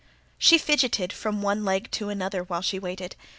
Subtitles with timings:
[0.39, 3.15] She fidgeted from one leg to another while she waited.